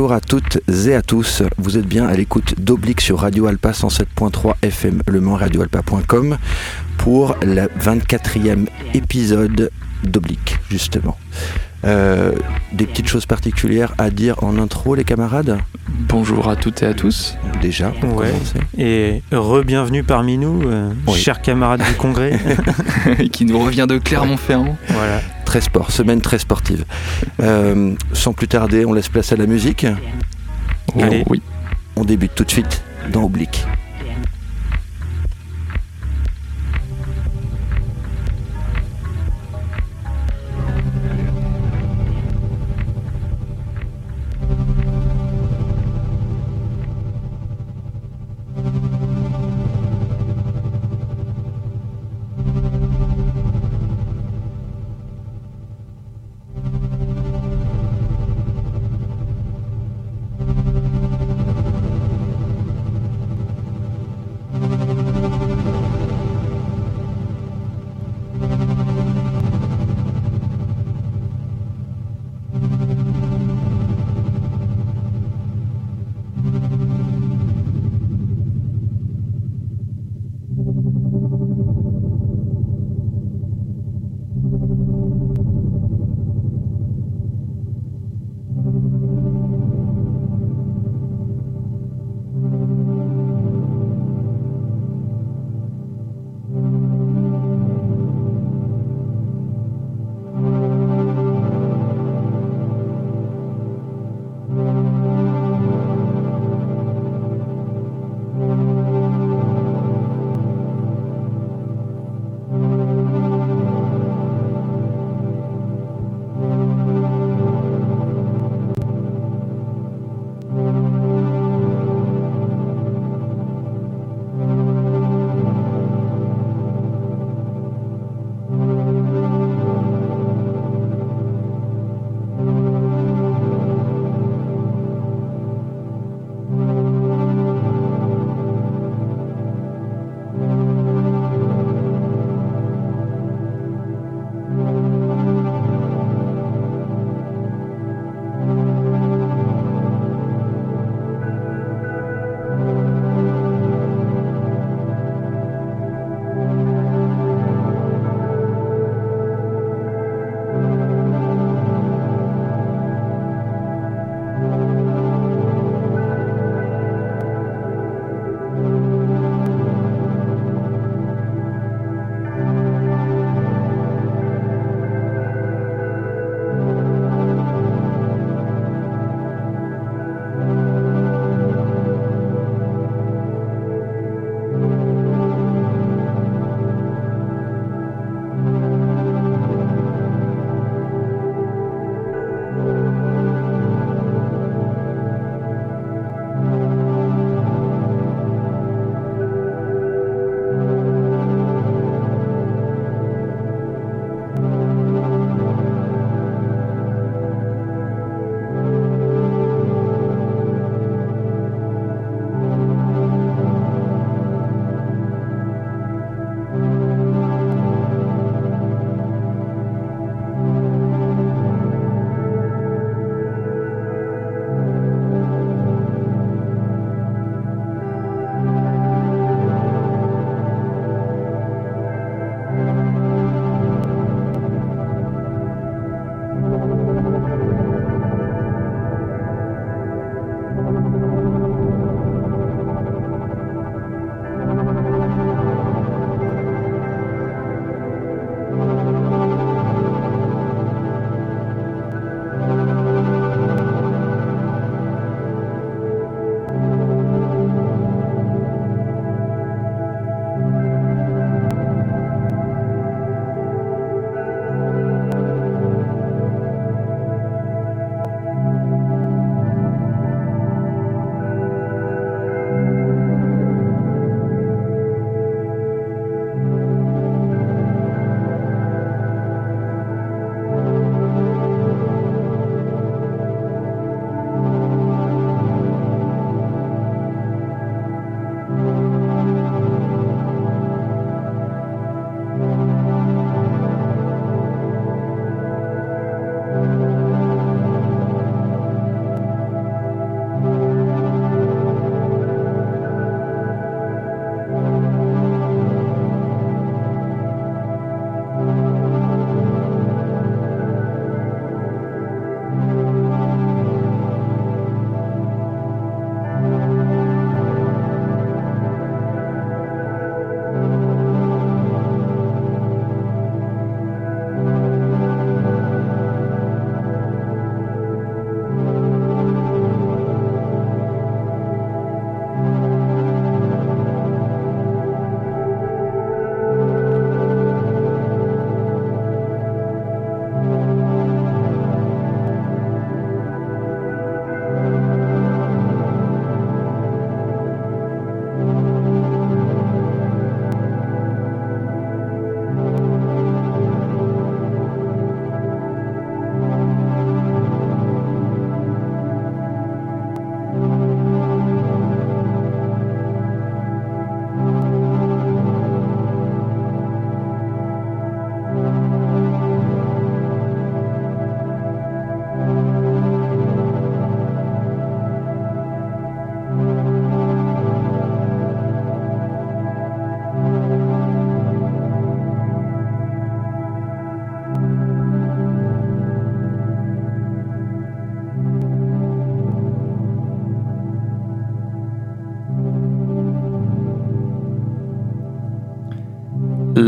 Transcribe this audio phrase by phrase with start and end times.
[0.00, 1.42] Bonjour à toutes et à tous.
[1.58, 6.38] Vous êtes bien à l'écoute d'Oblique sur Radio Alpa 107.3 FM Le Mans, radioalpa.com
[6.96, 9.70] pour le 24e épisode
[10.02, 11.18] d'Oblique, justement.
[11.84, 12.32] Euh,
[12.72, 15.58] des petites choses particulières à dire en intro, les camarades
[16.08, 17.36] Bonjour à toutes et à tous.
[17.62, 18.28] Déjà, pour Ouais.
[18.30, 18.58] commencer.
[18.76, 21.18] Et re-bienvenue parmi nous, euh, Oui.
[21.18, 22.38] chers camarades du congrès.
[23.32, 24.76] qui nous revient de Clermont-Ferrand.
[24.88, 25.20] voilà.
[25.46, 26.84] Très sport, semaine très sportive.
[27.42, 29.86] Euh, sans plus tarder, on laisse place à la musique.
[30.94, 31.24] Oh, Allez.
[31.28, 31.40] oui.
[31.96, 33.64] On débute tout de suite dans Oblique.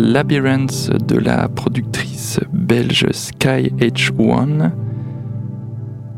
[0.02, 4.72] Labyrinth de la productrice belge Sky H1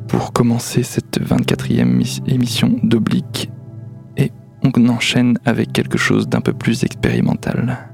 [0.09, 3.51] pour commencer cette 24e émission d'Oblique
[4.17, 4.33] et
[4.63, 7.94] on enchaîne avec quelque chose d'un peu plus expérimental.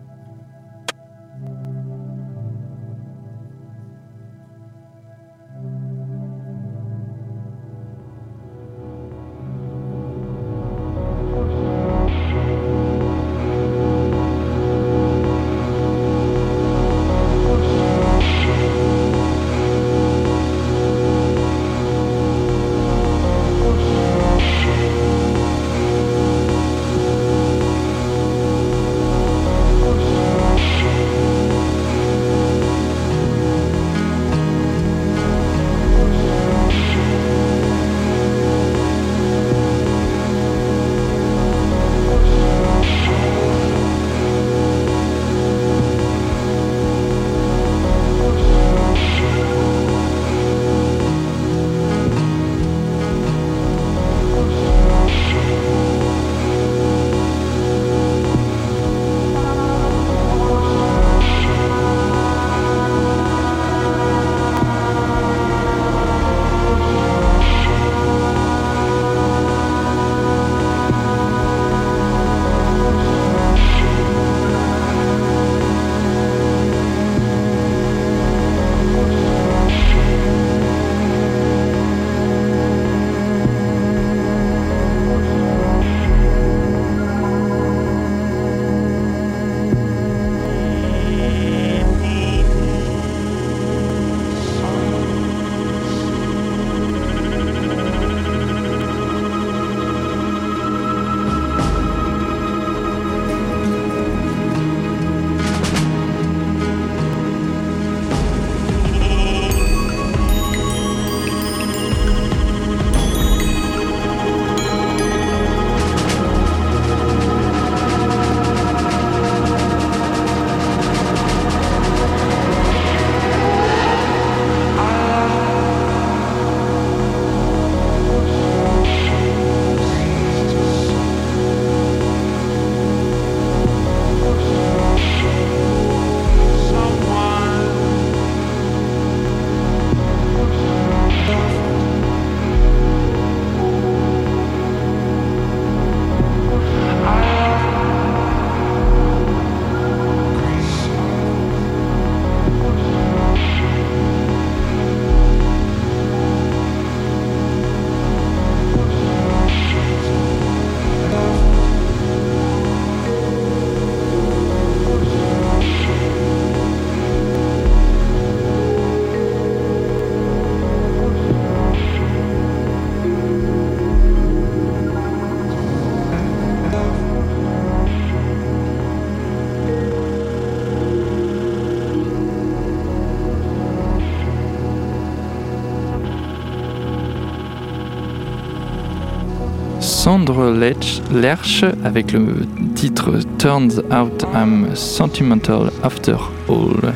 [190.53, 196.17] Lerch avec le titre Turns Out I'm Sentimental After
[196.49, 196.93] All.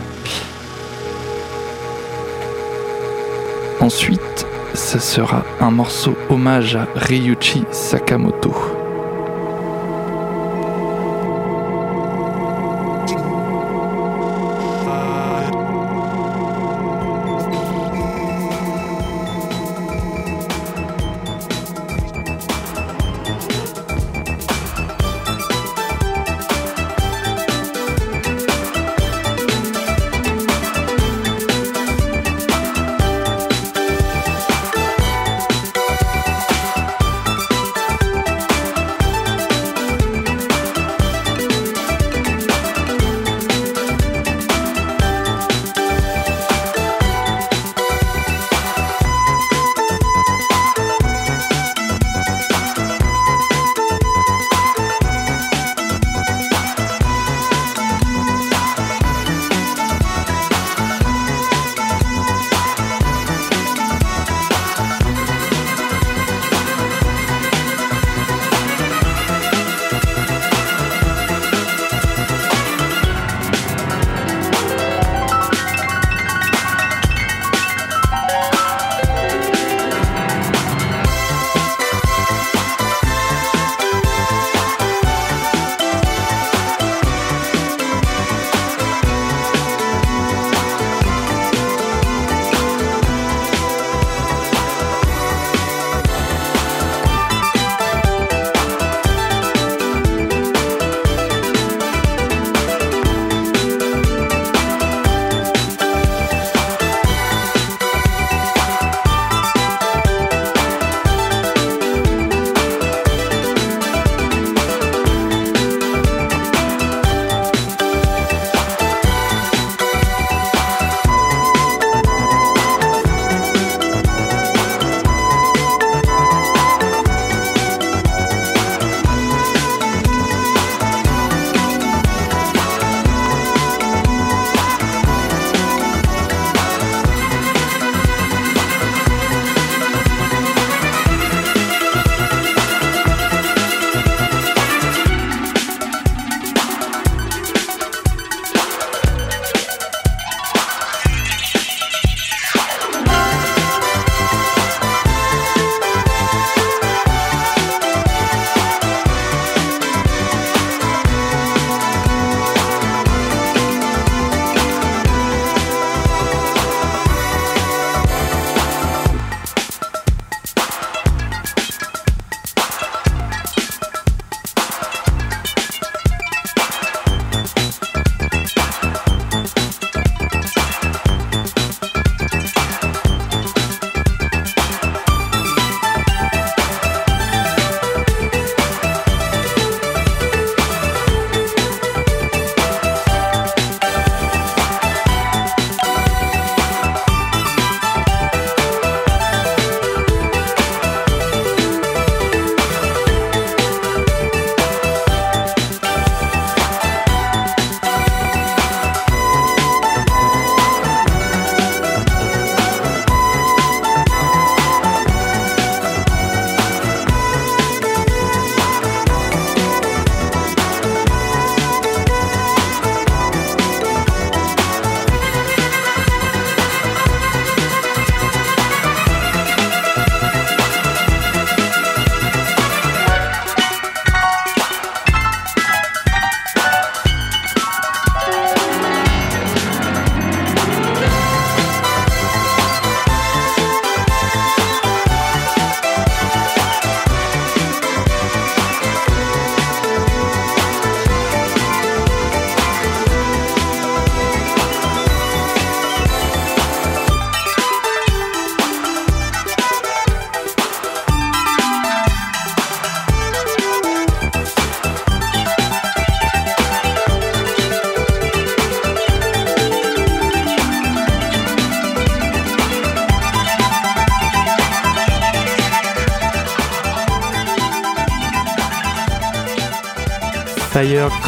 [3.80, 8.73] Ensuite, ce sera un morceau hommage à Ryuichi Sakamoto.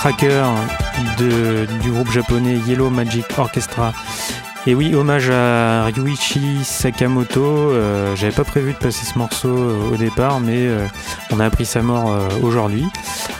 [0.06, 3.92] De, du groupe japonais Yellow Magic Orchestra.
[4.64, 7.42] Et oui, hommage à Ryuichi Sakamoto.
[7.42, 10.86] Euh, j'avais pas prévu de passer ce morceau euh, au départ, mais euh,
[11.32, 12.84] on a appris sa mort aujourd'hui,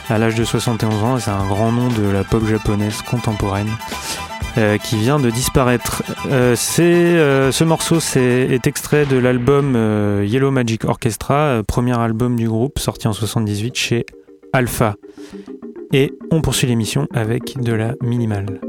[0.09, 1.19] à l'âge de 71 ans.
[1.19, 3.71] C'est un grand nom de la pop japonaise contemporaine.
[4.83, 6.03] qui vient de disparaître.
[6.25, 9.75] ce morceau est extrait de l'album
[10.21, 14.05] Yellow Magic Orchestra, premier album du groupe sorti en 78 chez
[14.51, 14.95] Alpha.
[15.93, 18.66] Et on poursuit l'émission avec de la minimale.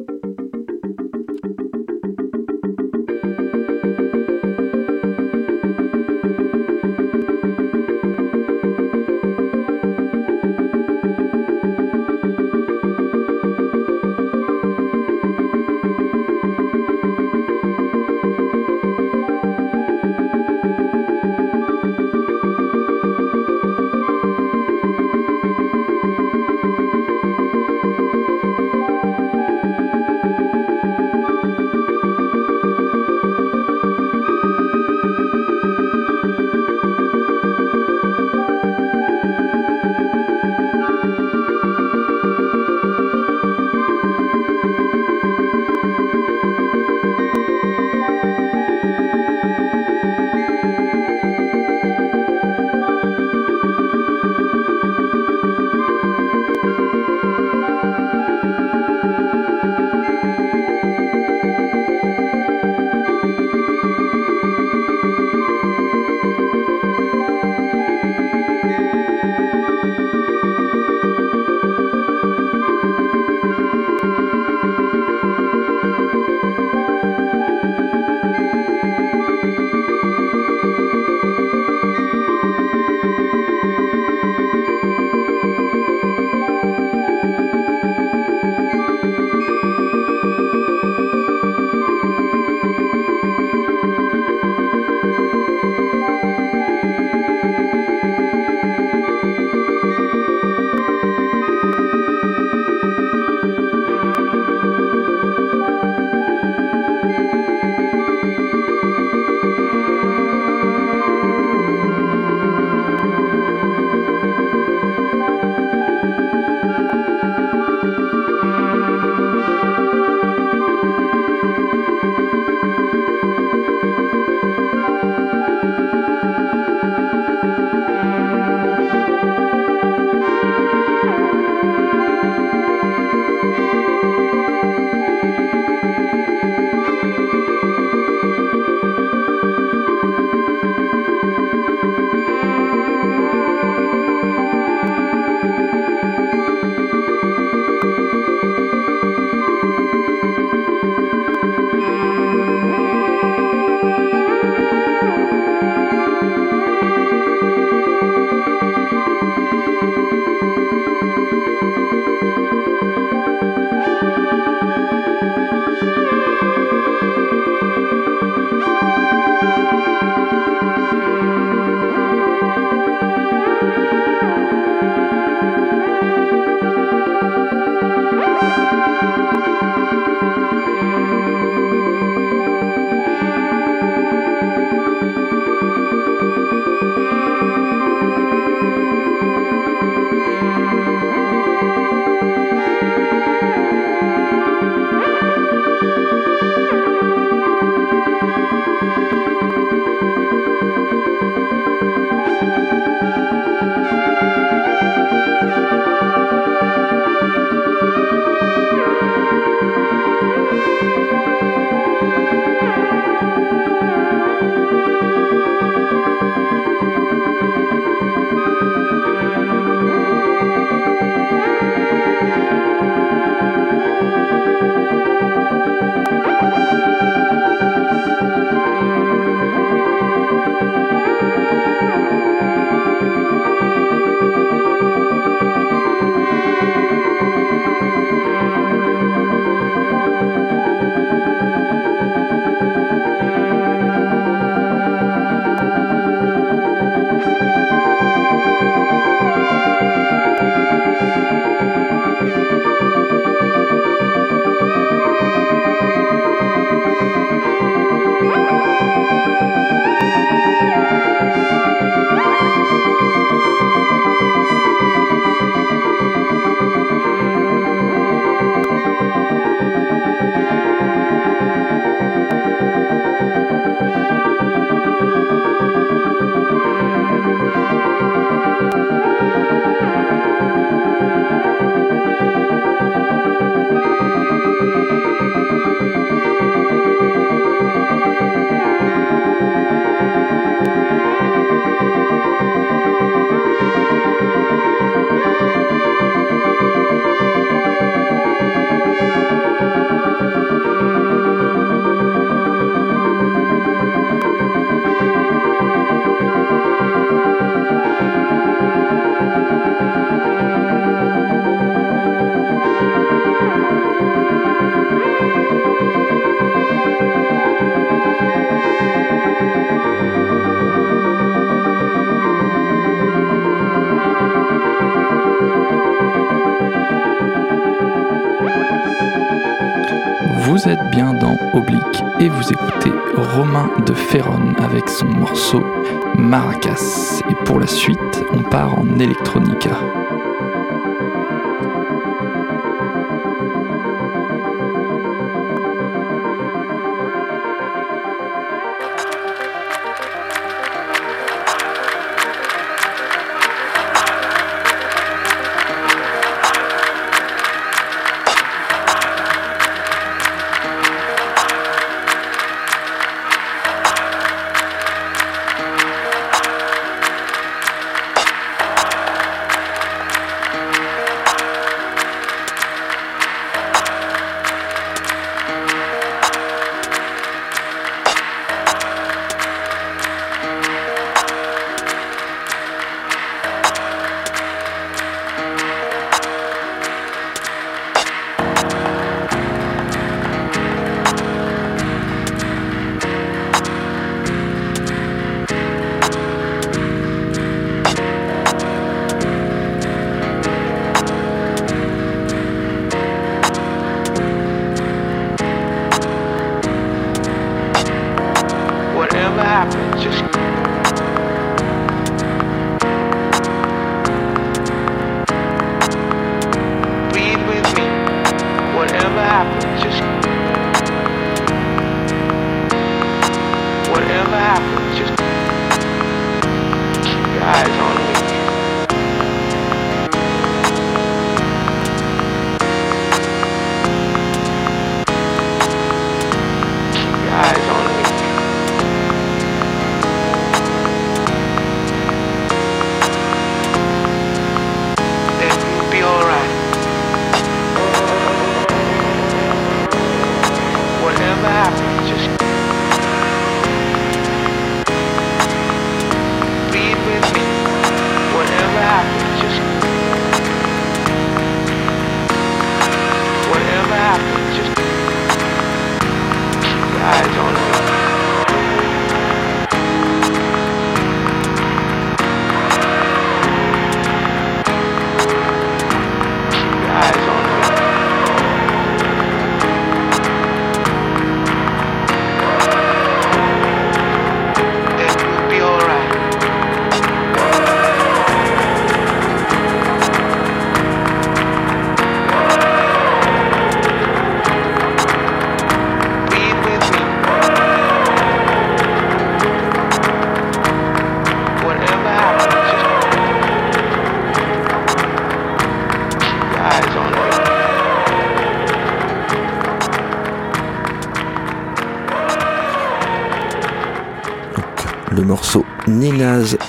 [337.49, 337.99] Pour la suite,
[338.31, 338.85] on part en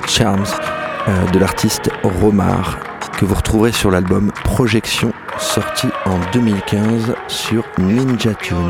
[0.07, 0.45] Charms
[1.07, 2.77] euh, de l'artiste Romar
[3.17, 8.69] que vous retrouverez sur l'album Projection sorti en 2015 sur Ninja Tunes.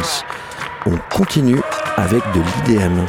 [0.85, 1.59] On continue
[1.97, 3.05] avec de l'IDM.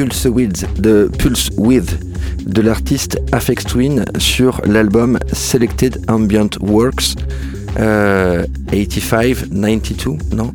[0.00, 1.98] Pulse With de Pulse With
[2.46, 7.16] de l'artiste Afex Twin sur l'album Selected Ambient Works
[7.76, 10.54] 85, 92, non?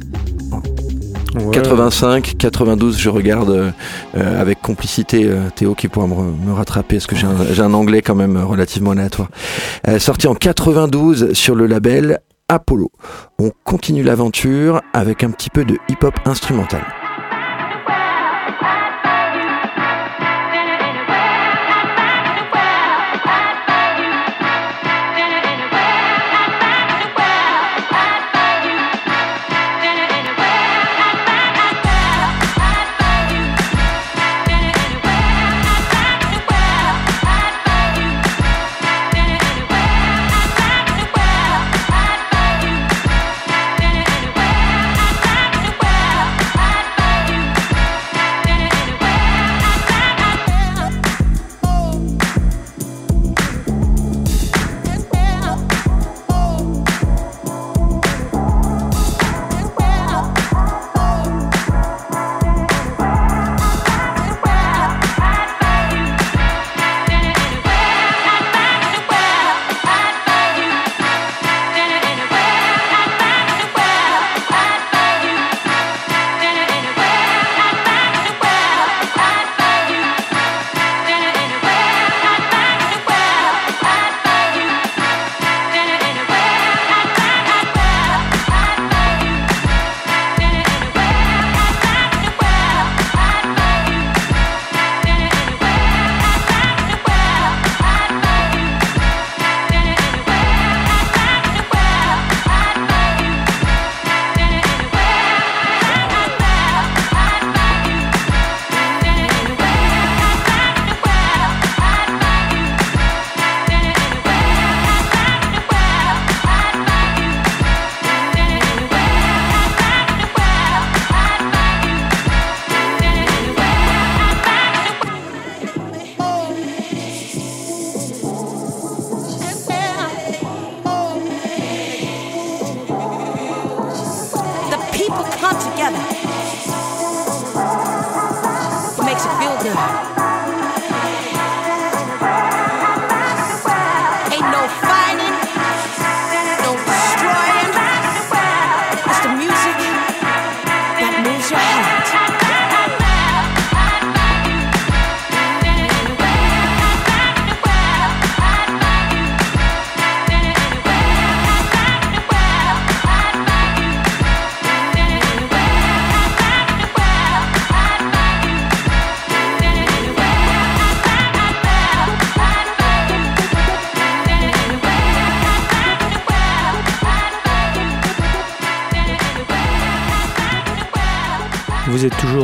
[1.52, 3.52] 85, 92, je regarde
[4.18, 8.16] euh, avec complicité euh, Théo qui pourra me, rattraper parce que j'ai un, anglais quand
[8.16, 9.30] même relativement aléatoire.
[9.88, 12.18] Euh, sorti en 92 sur le label
[12.50, 12.90] Apollo.
[13.38, 16.82] On continue l'aventure avec un petit peu de hip-hop instrumental.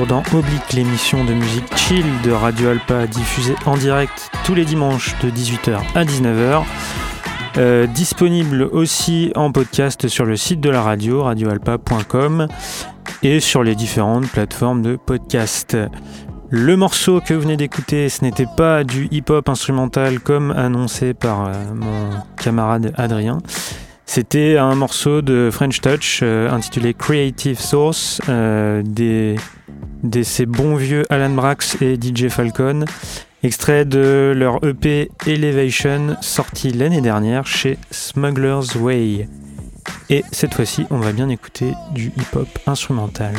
[0.01, 5.29] Oblique, l'émission de musique chill de Radio Alpa diffusée en direct tous les dimanches de
[5.29, 6.63] 18h à 19h.
[7.57, 12.47] Euh, disponible aussi en podcast sur le site de la radio, radioalpa.com
[13.21, 15.77] et sur les différentes plateformes de podcast.
[16.49, 21.45] Le morceau que vous venez d'écouter, ce n'était pas du hip-hop instrumental comme annoncé par
[21.45, 23.37] euh, mon camarade Adrien.
[24.07, 29.35] C'était un morceau de French Touch euh, intitulé Creative Source des
[30.03, 32.85] de ces bons vieux Alan Brax et DJ Falcon,
[33.43, 39.27] extrait de leur EP Elevation sorti l'année dernière chez Smuggler's Way.
[40.09, 43.33] Et cette fois-ci, on va bien écouter du hip-hop instrumental.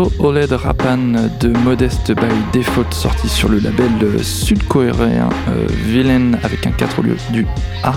[0.00, 6.66] Morceau OLED Rapan de Modeste by Default sorti sur le label sud-coréen euh, Villain avec
[6.66, 7.46] un 4 au lieu du
[7.82, 7.94] A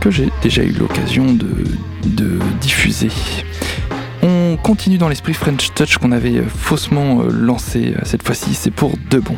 [0.00, 1.48] que j'ai déjà eu l'occasion de,
[2.04, 3.10] de, diffuser.
[4.22, 8.70] On continue dans l'esprit French Touch qu'on avait faussement euh, lancé euh, cette fois-ci, c'est
[8.70, 9.36] pour de bon.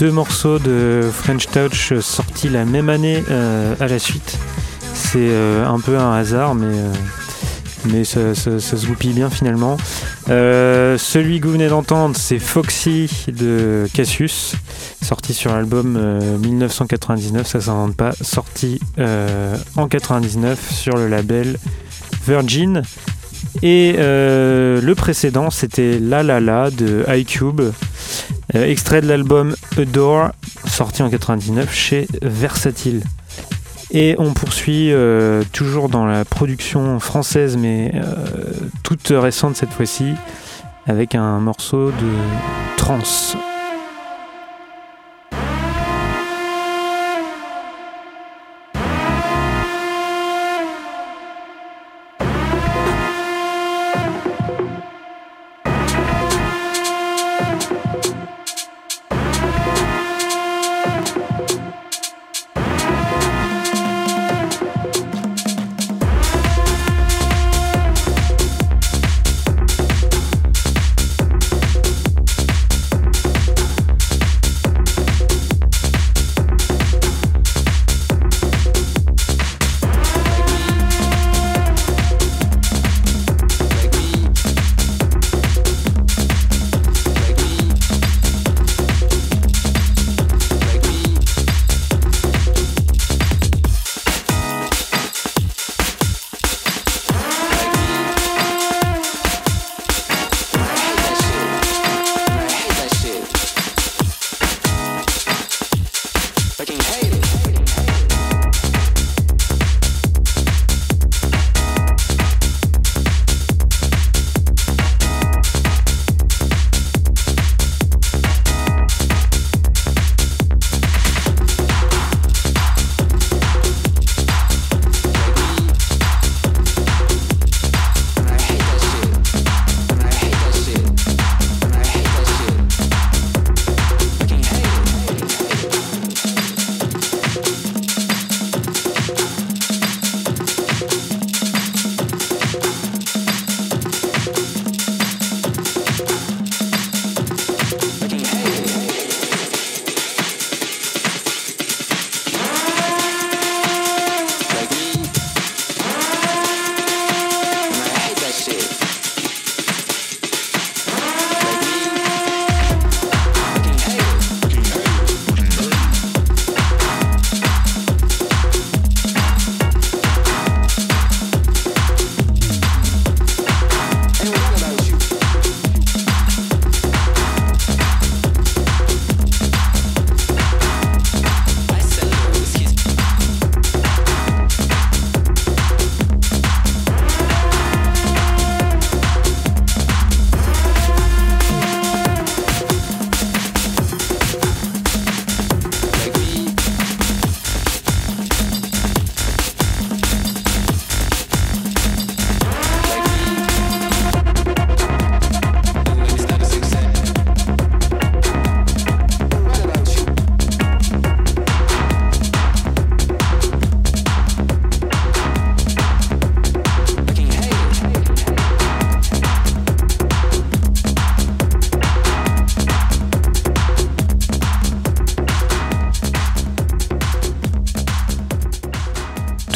[0.00, 4.38] Deux morceaux de French Touch sortis la même année euh, à la suite.
[4.94, 6.92] C'est euh, un peu un hasard, mais, euh,
[7.84, 9.76] mais ça, se goupille bien finalement.
[10.26, 14.54] celui que vous venez d'entendre, c'est Foxy de Cassius,
[15.02, 15.98] sorti sur l'album
[16.40, 18.80] 1999, ça s'invente pas, sorti
[19.76, 21.58] en 99 sur le label
[22.26, 22.82] Virgin.
[23.62, 27.60] Et le précédent, c'était La La La de iCube,
[28.54, 30.30] euh, extrait de l'album Adore,
[30.66, 33.02] sorti en 99 chez Versatile.
[33.92, 38.02] Et on poursuit euh, toujours dans la production française, mais euh,
[38.82, 40.14] toute récente cette fois-ci,
[40.86, 43.36] avec un morceau de trance.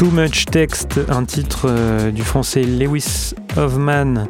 [0.04, 4.26] Too Much Text, un titre euh, du français Lewis Hoffman.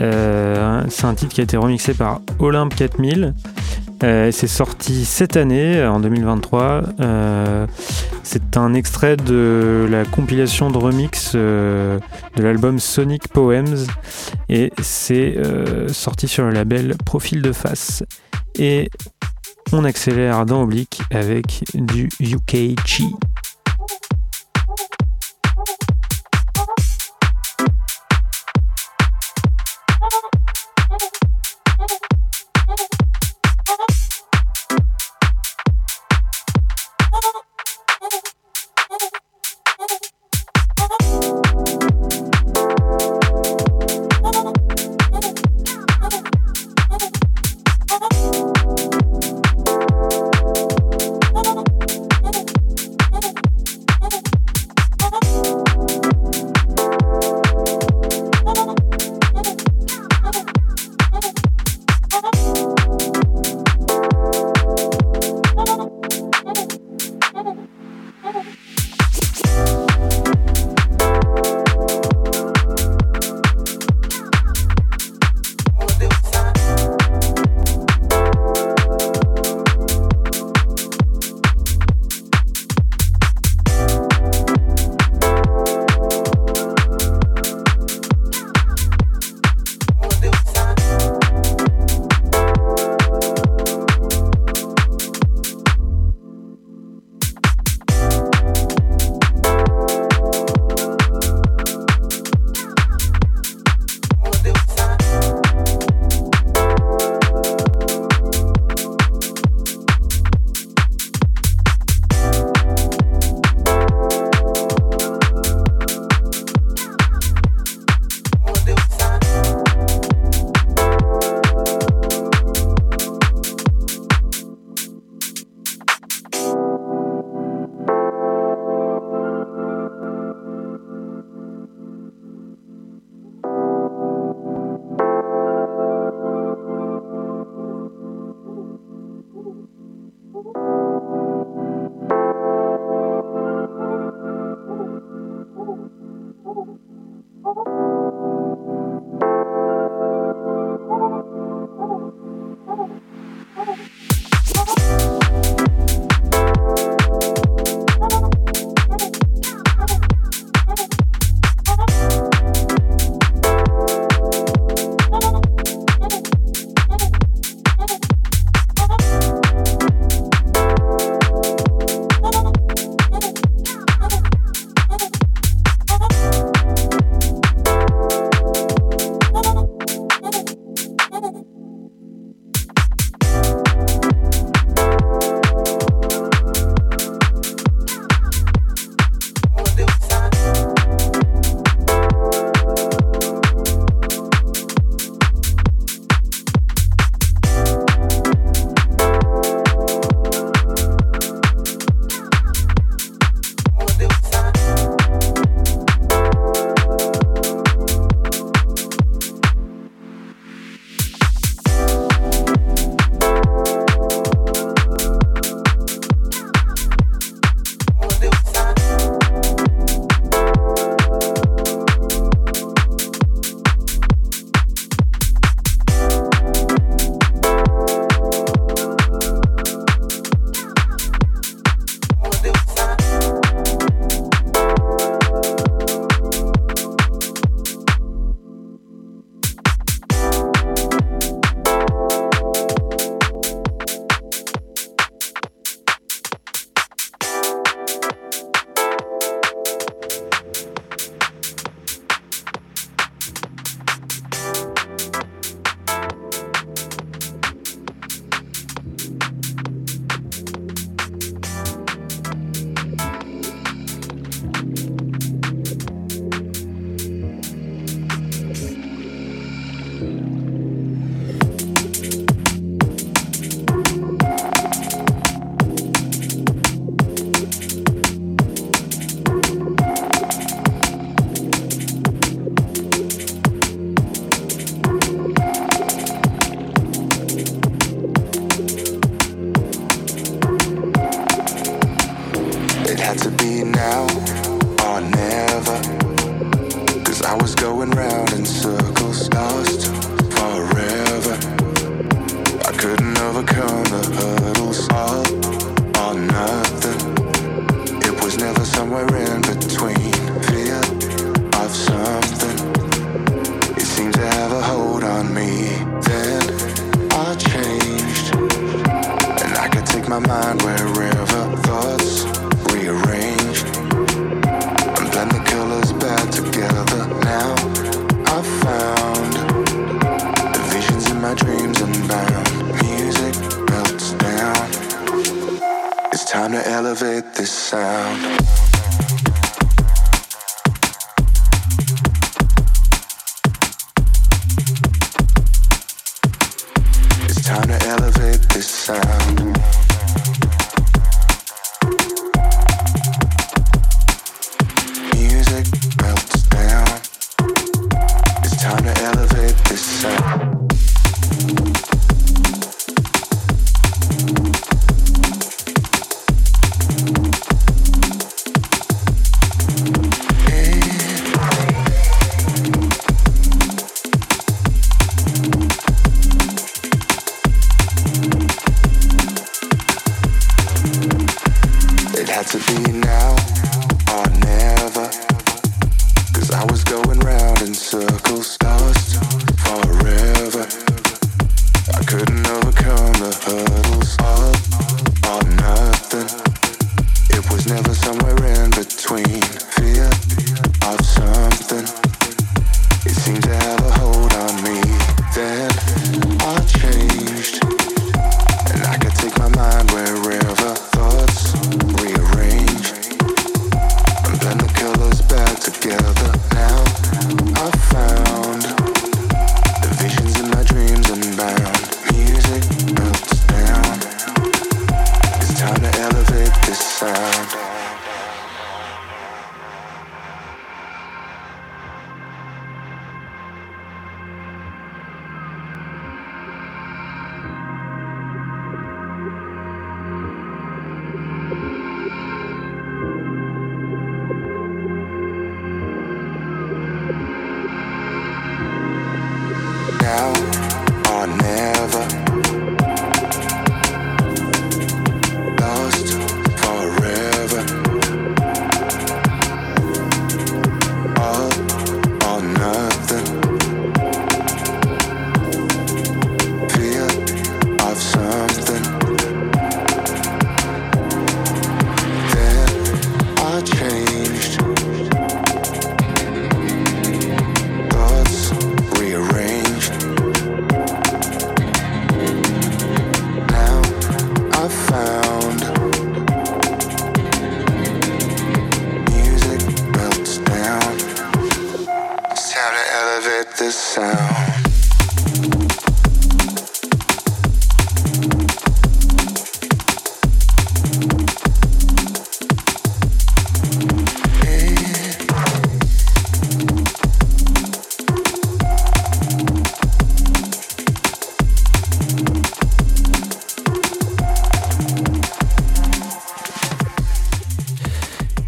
[0.00, 3.34] Euh, c'est un titre qui a été remixé par Olympe 4000.
[4.04, 6.82] Euh, c'est sorti cette année, en 2023.
[8.22, 11.98] c'est un extrait de la compilation de remix de
[12.36, 13.86] l'album Sonic Poems
[14.48, 15.36] et c'est
[15.88, 18.04] sorti sur le label Profil de face.
[18.60, 18.88] Et
[19.72, 23.12] on accélère dans Oblique avec du UK Chi.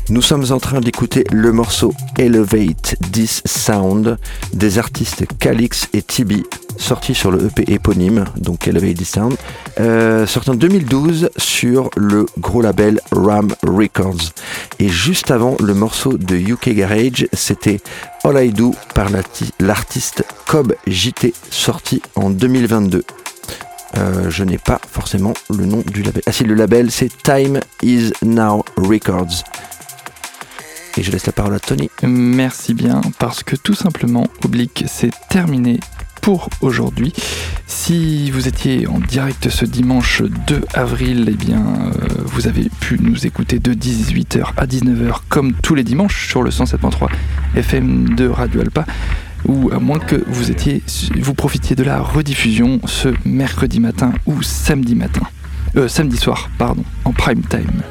[0.08, 4.18] Nous sommes en train d'écouter le morceau Elevate This Sound
[4.52, 6.44] des artistes Calix et Tibi,
[6.76, 9.36] sorti sur le EP éponyme, donc Elevate This Sound,
[9.80, 14.30] euh, sorti en 2012 sur le gros label Ram Records.
[14.78, 17.80] Et juste avant, le morceau de UK Garage, c'était
[18.22, 23.02] All I Do par l'arti- l'artiste Cobb JT, sorti en 2022.
[23.96, 26.22] Euh, je n'ai pas forcément le nom du label.
[26.26, 29.42] Ah si, le label c'est Time Is Now Records.
[30.98, 31.90] Et je laisse la parole à Tony.
[32.02, 35.78] Merci bien, parce que tout simplement, Oblique, c'est terminé
[36.22, 37.12] pour aujourd'hui.
[37.66, 42.98] Si vous étiez en direct ce dimanche 2 avril, eh bien, euh, vous avez pu
[43.00, 47.08] nous écouter de 18h à 19h, comme tous les dimanches, sur le 107.3
[47.56, 48.86] FM de Radio Alpa.
[49.46, 50.82] Ou à moins que vous étiez,
[51.20, 55.22] vous profitiez de la rediffusion ce mercredi matin ou samedi matin.
[55.76, 57.82] Euh, samedi soir, pardon, en prime time.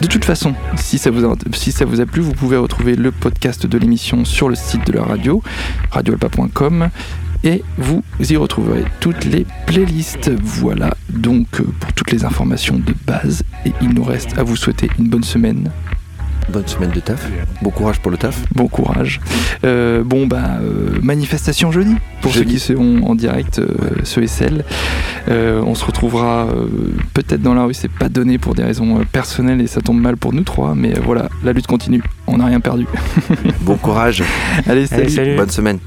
[0.00, 2.96] De toute façon, si ça, vous a, si ça vous a plu, vous pouvez retrouver
[2.96, 5.42] le podcast de l'émission sur le site de la radio,
[5.90, 6.88] radioalpa.com,
[7.44, 10.30] et vous y retrouverez toutes les playlists.
[10.42, 14.56] Voilà donc euh, pour toutes les informations de base, et il nous reste à vous
[14.56, 15.70] souhaiter une bonne semaine.
[16.48, 17.26] Bonne semaine de taf.
[17.62, 18.44] Bon courage pour le taf.
[18.54, 19.20] Bon courage.
[19.64, 22.58] Euh, bon, bah, euh, manifestation jeudi, pour Jeudi.
[22.58, 23.68] ceux qui seront en direct, euh,
[24.04, 24.64] ceux et celles.
[25.28, 26.68] Euh, on se retrouvera euh,
[27.14, 30.16] peut-être dans la rue, c'est pas donné pour des raisons personnelles et ça tombe mal
[30.16, 32.86] pour nous trois, mais voilà, la lutte continue, on n'a rien perdu.
[33.62, 34.22] Bon courage.
[34.66, 35.02] Allez, salut.
[35.02, 35.36] Allez, salut.
[35.36, 35.78] Bonne semaine.